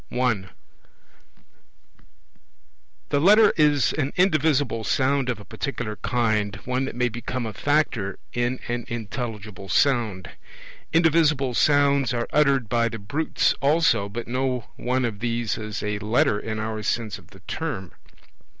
(1) 0.09 0.49
The 3.09 3.19
Letter 3.21 3.53
is 3.55 3.93
an 3.93 4.11
indivisible 4.15 4.83
sound 4.83 5.29
of 5.29 5.39
a 5.39 5.45
particular 5.45 5.95
kind, 5.97 6.55
one 6.65 6.85
that 6.85 6.95
may 6.95 7.07
become 7.07 7.45
a 7.45 7.53
factor 7.53 8.17
in 8.33 8.59
an 8.67 8.85
intelligible 8.87 9.69
sound. 9.69 10.31
Indivisible 10.91 11.53
sounds 11.53 12.15
are 12.15 12.27
uttered 12.33 12.67
by 12.67 12.89
the 12.89 12.97
brutes 12.97 13.53
also, 13.61 14.09
but 14.09 14.27
no 14.27 14.69
one 14.75 15.05
of 15.05 15.19
these 15.19 15.55
is 15.59 15.83
a 15.83 15.99
Letter 15.99 16.39
in 16.39 16.57
our 16.57 16.81
sense 16.81 17.19
of 17.19 17.27
the 17.27 17.41
term. 17.41 17.91